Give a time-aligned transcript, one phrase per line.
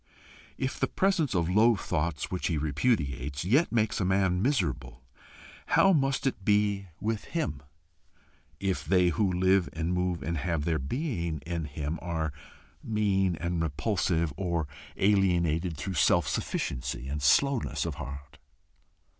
[0.57, 5.03] If the presence of low thoughts which he repudiates, yet makes a man miserable,
[5.77, 7.61] how must it be with him
[8.59, 12.33] if they who live and move and have their being in him are
[12.83, 14.67] mean and repulsive, or
[14.97, 18.39] alienated through self sufficiency and slowness of heart?